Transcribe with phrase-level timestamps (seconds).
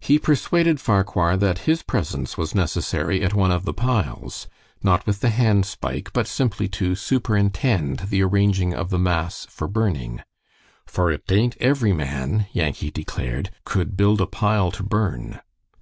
[0.00, 4.48] He persuaded Farquhar that his presence was necessary at one of the piles,
[4.82, 9.68] not with the hand spike, but simply to superintend the arranging of the mass for
[9.68, 10.22] burning.
[10.86, 15.40] "For it ain't every man," Yankee declared, "could build a pile to burn."